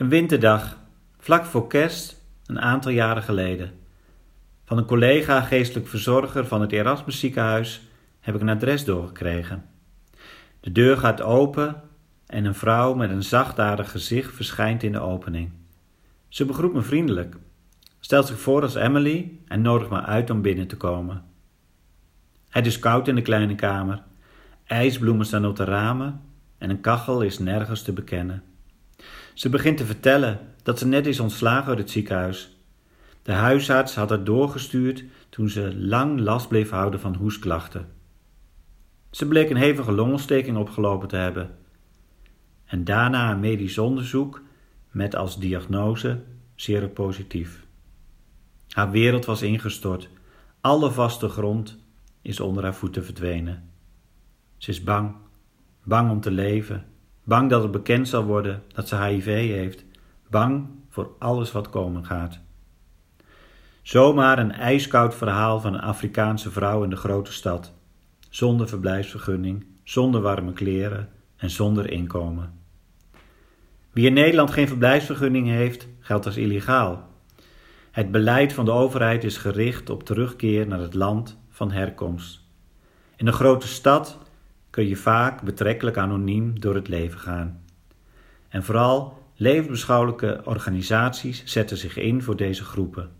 Een 0.00 0.08
winterdag, 0.08 0.78
vlak 1.18 1.44
voor 1.44 1.66
kerst, 1.66 2.24
een 2.46 2.60
aantal 2.60 2.90
jaren 2.90 3.22
geleden. 3.22 3.72
Van 4.64 4.78
een 4.78 4.84
collega 4.84 5.40
geestelijk 5.40 5.88
verzorger 5.88 6.46
van 6.46 6.60
het 6.60 6.72
Erasmus 6.72 7.20
ziekenhuis 7.20 7.82
heb 8.20 8.34
ik 8.34 8.40
een 8.40 8.48
adres 8.48 8.84
doorgekregen. 8.84 9.64
De 10.60 10.72
deur 10.72 10.96
gaat 10.96 11.22
open 11.22 11.82
en 12.26 12.44
een 12.44 12.54
vrouw 12.54 12.94
met 12.94 13.10
een 13.10 13.22
zachtaardig 13.22 13.90
gezicht 13.90 14.34
verschijnt 14.34 14.82
in 14.82 14.92
de 14.92 15.00
opening. 15.00 15.50
Ze 16.28 16.44
begroet 16.44 16.74
me 16.74 16.82
vriendelijk, 16.82 17.36
stelt 17.98 18.26
zich 18.26 18.40
voor 18.40 18.62
als 18.62 18.74
Emily 18.74 19.38
en 19.46 19.62
nodigt 19.62 19.90
me 19.90 20.00
uit 20.00 20.30
om 20.30 20.42
binnen 20.42 20.66
te 20.66 20.76
komen. 20.76 21.24
Het 22.48 22.66
is 22.66 22.78
koud 22.78 23.08
in 23.08 23.14
de 23.14 23.22
kleine 23.22 23.54
kamer. 23.54 24.02
IJsbloemen 24.64 25.26
staan 25.26 25.46
op 25.46 25.56
de 25.56 25.64
ramen 25.64 26.20
en 26.58 26.70
een 26.70 26.80
kachel 26.80 27.22
is 27.22 27.38
nergens 27.38 27.82
te 27.82 27.92
bekennen. 27.92 28.42
Ze 29.40 29.48
begint 29.48 29.76
te 29.76 29.84
vertellen 29.84 30.38
dat 30.62 30.78
ze 30.78 30.86
net 30.86 31.06
is 31.06 31.20
ontslagen 31.20 31.68
uit 31.68 31.78
het 31.78 31.90
ziekenhuis. 31.90 32.56
De 33.22 33.32
huisarts 33.32 33.94
had 33.94 34.08
haar 34.08 34.24
doorgestuurd 34.24 35.04
toen 35.28 35.48
ze 35.48 35.76
lang 35.76 36.20
last 36.20 36.48
bleef 36.48 36.70
houden 36.70 37.00
van 37.00 37.14
hoestklachten. 37.14 37.88
Ze 39.10 39.26
bleek 39.26 39.50
een 39.50 39.56
hevige 39.56 39.92
longontsteking 39.92 40.56
opgelopen 40.56 41.08
te 41.08 41.16
hebben. 41.16 41.50
En 42.64 42.84
daarna 42.84 43.30
een 43.30 43.40
medisch 43.40 43.78
onderzoek 43.78 44.42
met 44.90 45.14
als 45.16 45.38
diagnose 45.38 46.22
seropositief. 46.54 47.66
Haar 48.68 48.90
wereld 48.90 49.24
was 49.24 49.42
ingestort. 49.42 50.08
Alle 50.60 50.90
vaste 50.90 51.28
grond 51.28 51.78
is 52.22 52.40
onder 52.40 52.62
haar 52.62 52.74
voeten 52.74 53.04
verdwenen. 53.04 53.70
Ze 54.56 54.70
is 54.70 54.82
bang, 54.82 55.14
bang 55.84 56.10
om 56.10 56.20
te 56.20 56.30
leven, 56.30 56.84
bang 57.30 57.50
dat 57.50 57.62
het 57.62 57.70
bekend 57.70 58.08
zal 58.08 58.24
worden 58.24 58.62
dat 58.74 58.88
ze 58.88 58.96
HIV 58.96 59.24
heeft, 59.26 59.84
bang 60.30 60.68
voor 60.88 61.10
alles 61.18 61.52
wat 61.52 61.70
komen 61.70 62.04
gaat. 62.04 62.40
Zomaar 63.82 64.38
een 64.38 64.52
ijskoud 64.52 65.14
verhaal 65.14 65.60
van 65.60 65.74
een 65.74 65.80
Afrikaanse 65.80 66.50
vrouw 66.50 66.82
in 66.82 66.90
de 66.90 66.96
grote 66.96 67.32
stad, 67.32 67.72
zonder 68.28 68.68
verblijfsvergunning, 68.68 69.66
zonder 69.84 70.20
warme 70.20 70.52
kleren 70.52 71.08
en 71.36 71.50
zonder 71.50 71.90
inkomen. 71.90 72.52
Wie 73.90 74.06
in 74.06 74.12
Nederland 74.12 74.50
geen 74.50 74.68
verblijfsvergunning 74.68 75.48
heeft, 75.48 75.88
geldt 76.00 76.26
als 76.26 76.36
illegaal. 76.36 77.08
Het 77.90 78.10
beleid 78.10 78.52
van 78.52 78.64
de 78.64 78.70
overheid 78.72 79.24
is 79.24 79.36
gericht 79.36 79.90
op 79.90 80.02
terugkeer 80.02 80.66
naar 80.66 80.80
het 80.80 80.94
land 80.94 81.38
van 81.50 81.70
herkomst. 81.70 82.40
In 83.16 83.26
een 83.26 83.32
grote 83.32 83.68
stad 83.68 84.18
kun 84.70 84.88
je 84.88 84.96
vaak 84.96 85.42
betrekkelijk 85.42 85.96
anoniem 85.96 86.60
door 86.60 86.74
het 86.74 86.88
leven 86.88 87.18
gaan. 87.18 87.62
En 88.48 88.64
vooral 88.64 89.18
levensbeschouwelijke 89.36 90.40
organisaties 90.44 91.44
zetten 91.44 91.76
zich 91.76 91.96
in 91.96 92.22
voor 92.22 92.36
deze 92.36 92.64
groepen. 92.64 93.10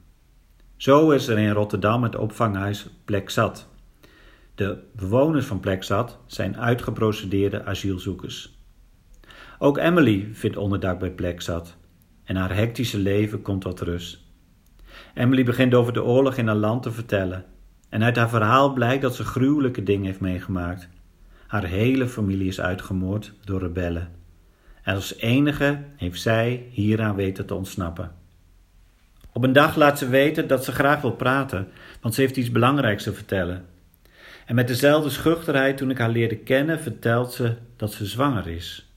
Zo 0.76 1.10
is 1.10 1.28
er 1.28 1.38
in 1.38 1.50
Rotterdam 1.50 2.02
het 2.02 2.16
opvanghuis 2.16 2.88
Plek 3.04 3.30
Zat. 3.30 3.68
De 4.54 4.78
bewoners 4.92 5.46
van 5.46 5.60
Plek 5.60 5.82
Zat 5.82 6.18
zijn 6.26 6.58
uitgeprocedeerde 6.58 7.64
asielzoekers. 7.64 8.58
Ook 9.58 9.78
Emily 9.78 10.28
vindt 10.32 10.56
onderdak 10.56 10.98
bij 10.98 11.10
Plek 11.10 11.40
Zat 11.40 11.76
en 12.24 12.36
haar 12.36 12.54
hectische 12.54 12.98
leven 12.98 13.42
komt 13.42 13.60
tot 13.60 13.80
rust. 13.80 14.28
Emily 15.14 15.44
begint 15.44 15.74
over 15.74 15.92
de 15.92 16.02
oorlog 16.02 16.36
in 16.36 16.46
haar 16.46 16.56
land 16.56 16.82
te 16.82 16.92
vertellen 16.92 17.44
en 17.88 18.02
uit 18.02 18.16
haar 18.16 18.28
verhaal 18.28 18.72
blijkt 18.72 19.02
dat 19.02 19.14
ze 19.14 19.24
gruwelijke 19.24 19.82
dingen 19.82 20.04
heeft 20.04 20.20
meegemaakt. 20.20 20.88
Haar 21.50 21.64
hele 21.64 22.08
familie 22.08 22.48
is 22.48 22.60
uitgemoord 22.60 23.32
door 23.44 23.60
rebellen. 23.60 24.10
En 24.82 24.94
als 24.94 25.16
enige 25.16 25.82
heeft 25.96 26.20
zij 26.20 26.66
hieraan 26.70 27.14
weten 27.14 27.46
te 27.46 27.54
ontsnappen. 27.54 28.14
Op 29.32 29.44
een 29.44 29.52
dag 29.52 29.76
laat 29.76 29.98
ze 29.98 30.08
weten 30.08 30.48
dat 30.48 30.64
ze 30.64 30.72
graag 30.72 31.00
wil 31.00 31.12
praten, 31.12 31.68
want 32.00 32.14
ze 32.14 32.20
heeft 32.20 32.36
iets 32.36 32.50
belangrijks 32.50 33.02
te 33.02 33.14
vertellen. 33.14 33.64
En 34.46 34.54
met 34.54 34.68
dezelfde 34.68 35.10
schuchterheid 35.10 35.76
toen 35.76 35.90
ik 35.90 35.98
haar 35.98 36.10
leerde 36.10 36.36
kennen, 36.36 36.80
vertelt 36.80 37.32
ze 37.32 37.56
dat 37.76 37.92
ze 37.92 38.06
zwanger 38.06 38.48
is. 38.48 38.92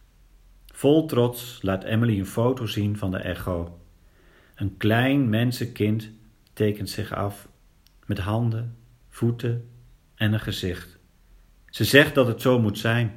Vol 0.73 1.05
trots 1.05 1.59
laat 1.61 1.83
Emily 1.83 2.19
een 2.19 2.25
foto 2.25 2.65
zien 2.65 2.97
van 2.97 3.11
de 3.11 3.17
echo. 3.17 3.79
Een 4.55 4.77
klein 4.77 5.29
mensenkind 5.29 6.09
tekent 6.53 6.89
zich 6.89 7.13
af 7.13 7.47
met 8.05 8.19
handen, 8.19 8.75
voeten 9.09 9.69
en 10.15 10.33
een 10.33 10.39
gezicht. 10.39 11.01
Ze 11.73 11.83
zegt 11.83 12.15
dat 12.15 12.27
het 12.27 12.41
zo 12.41 12.59
moet 12.59 12.77
zijn. 12.77 13.11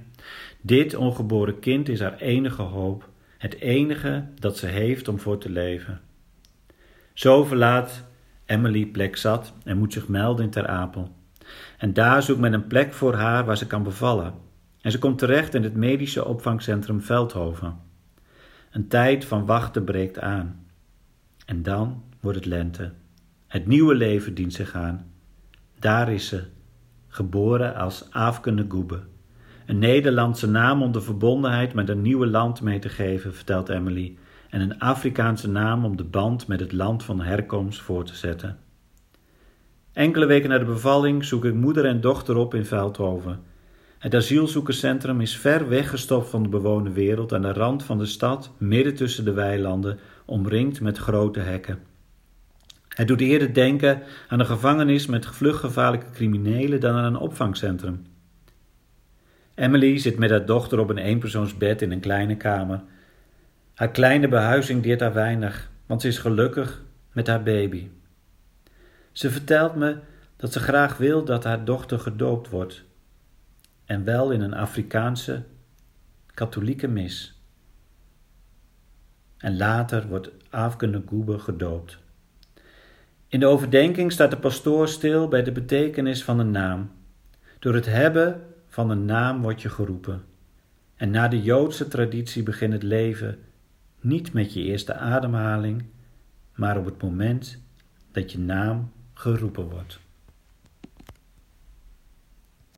Dit 0.60 0.94
ongeboren 0.94 1.58
kind 1.58 1.88
is 1.88 2.00
haar 2.00 2.16
enige 2.16 2.62
hoop, 2.62 3.08
het 3.38 3.60
enige 3.60 4.24
dat 4.34 4.56
ze 4.56 4.66
heeft 4.66 5.08
om 5.08 5.18
voor 5.18 5.38
te 5.38 5.50
leven. 5.50 6.00
Zo 7.12 7.44
verlaat 7.44 8.04
Emily 8.44 8.86
plek 8.86 9.16
zat 9.16 9.52
en 9.64 9.78
moet 9.78 9.92
zich 9.92 10.08
melden 10.08 10.44
in 10.44 10.50
Ter 10.50 10.66
Apel. 10.66 11.14
En 11.78 11.92
daar 11.92 12.22
zoekt 12.22 12.40
men 12.40 12.52
een 12.52 12.66
plek 12.66 12.92
voor 12.92 13.14
haar 13.14 13.44
waar 13.44 13.56
ze 13.56 13.66
kan 13.66 13.82
bevallen. 13.82 14.34
En 14.80 14.90
ze 14.90 14.98
komt 14.98 15.18
terecht 15.18 15.54
in 15.54 15.62
het 15.62 15.74
medische 15.74 16.24
opvangcentrum 16.24 17.00
Veldhoven. 17.00 17.78
Een 18.70 18.88
tijd 18.88 19.24
van 19.24 19.46
wachten 19.46 19.84
breekt 19.84 20.18
aan. 20.18 20.66
En 21.46 21.62
dan 21.62 22.02
wordt 22.20 22.38
het 22.38 22.46
lente. 22.46 22.92
Het 23.46 23.66
nieuwe 23.66 23.94
leven 23.94 24.34
dient 24.34 24.52
zich 24.52 24.74
aan. 24.74 25.12
Daar 25.78 26.12
is 26.12 26.28
ze, 26.28 26.44
geboren 27.16 27.74
als 27.74 28.06
Afke 28.10 28.64
Goebe. 28.68 29.00
Een 29.66 29.78
Nederlandse 29.78 30.48
naam 30.48 30.82
om 30.82 30.92
de 30.92 31.00
verbondenheid 31.00 31.74
met 31.74 31.88
een 31.88 32.02
nieuwe 32.02 32.26
land 32.26 32.62
mee 32.62 32.78
te 32.78 32.88
geven, 32.88 33.34
vertelt 33.34 33.68
Emily, 33.68 34.16
en 34.50 34.60
een 34.60 34.78
Afrikaanse 34.78 35.48
naam 35.48 35.84
om 35.84 35.96
de 35.96 36.04
band 36.04 36.46
met 36.46 36.60
het 36.60 36.72
land 36.72 37.02
van 37.02 37.20
herkomst 37.20 37.80
voor 37.80 38.04
te 38.04 38.14
zetten. 38.14 38.58
Enkele 39.92 40.26
weken 40.26 40.48
na 40.48 40.58
de 40.58 40.64
bevalling 40.64 41.24
zoek 41.24 41.44
ik 41.44 41.54
moeder 41.54 41.84
en 41.84 42.00
dochter 42.00 42.36
op 42.36 42.54
in 42.54 42.64
Veldhoven. 42.64 43.40
Het 43.98 44.14
asielzoekerscentrum 44.14 45.20
is 45.20 45.36
ver 45.36 45.68
weggestopt 45.68 46.28
van 46.28 46.42
de 46.42 46.48
bewoonde 46.48 46.92
wereld 46.92 47.32
aan 47.32 47.42
de 47.42 47.52
rand 47.52 47.82
van 47.82 47.98
de 47.98 48.06
stad, 48.06 48.52
midden 48.58 48.94
tussen 48.94 49.24
de 49.24 49.32
weilanden, 49.32 49.98
omringd 50.24 50.80
met 50.80 50.98
grote 50.98 51.40
hekken. 51.40 51.78
Het 52.96 53.08
doet 53.08 53.20
eerder 53.20 53.54
denken 53.54 54.02
aan 54.28 54.40
een 54.40 54.46
gevangenis 54.46 55.06
met 55.06 55.26
vluchtgevaarlijke 55.26 56.10
criminelen 56.10 56.80
dan 56.80 56.94
aan 56.96 57.04
een 57.04 57.16
opvangcentrum. 57.16 58.06
Emily 59.54 59.98
zit 59.98 60.18
met 60.18 60.30
haar 60.30 60.46
dochter 60.46 60.78
op 60.78 60.90
een 60.90 60.98
eenpersoonsbed 60.98 61.82
in 61.82 61.92
een 61.92 62.00
kleine 62.00 62.36
kamer. 62.36 62.82
Haar 63.74 63.90
kleine 63.90 64.28
behuizing 64.28 64.82
deert 64.82 65.00
haar 65.00 65.12
weinig, 65.12 65.70
want 65.86 66.00
ze 66.00 66.08
is 66.08 66.18
gelukkig 66.18 66.82
met 67.12 67.26
haar 67.26 67.42
baby. 67.42 67.88
Ze 69.12 69.30
vertelt 69.30 69.74
me 69.74 69.98
dat 70.36 70.52
ze 70.52 70.60
graag 70.60 70.96
wil 70.96 71.24
dat 71.24 71.44
haar 71.44 71.64
dochter 71.64 71.98
gedoopt 71.98 72.48
wordt. 72.48 72.84
En 73.84 74.04
wel 74.04 74.30
in 74.30 74.40
een 74.40 74.54
Afrikaanse 74.54 75.42
katholieke 76.34 76.88
mis. 76.88 77.40
En 79.38 79.56
later 79.56 80.08
wordt 80.08 80.30
Afke 80.50 81.02
Goebe 81.06 81.38
gedoopt. 81.38 82.04
In 83.28 83.40
de 83.40 83.46
overdenking 83.46 84.12
staat 84.12 84.30
de 84.30 84.38
pastoor 84.38 84.88
stil 84.88 85.28
bij 85.28 85.42
de 85.42 85.52
betekenis 85.52 86.24
van 86.24 86.38
een 86.38 86.50
naam. 86.50 86.90
Door 87.58 87.74
het 87.74 87.86
hebben 87.86 88.42
van 88.66 88.90
een 88.90 89.04
naam 89.04 89.42
word 89.42 89.62
je 89.62 89.68
geroepen. 89.68 90.24
En 90.96 91.10
na 91.10 91.28
de 91.28 91.42
Joodse 91.42 91.88
traditie 91.88 92.42
begint 92.42 92.72
het 92.72 92.82
leven 92.82 93.38
niet 94.00 94.32
met 94.32 94.54
je 94.54 94.62
eerste 94.62 94.94
ademhaling, 94.94 95.84
maar 96.54 96.78
op 96.78 96.84
het 96.84 97.02
moment 97.02 97.62
dat 98.12 98.32
je 98.32 98.38
naam 98.38 98.92
geroepen 99.14 99.70
wordt. 99.70 100.00